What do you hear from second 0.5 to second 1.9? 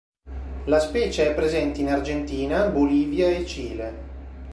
La specie è presente in